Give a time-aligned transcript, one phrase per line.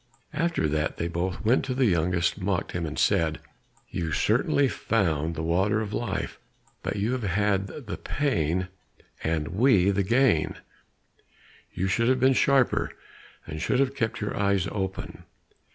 [0.33, 3.39] After that they both went to the youngest, mocked him, and said,
[3.91, 6.39] "You certainly found the water of life,
[6.81, 8.69] but you have had the pain,
[9.23, 10.55] and we the gain;
[11.71, 12.89] you should have been sharper,
[13.45, 15.21] and should have kept your eyes open.